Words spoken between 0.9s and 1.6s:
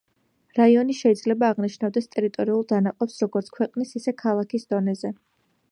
შეიძლება